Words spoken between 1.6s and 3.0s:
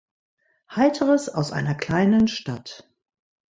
kleinen Stadt".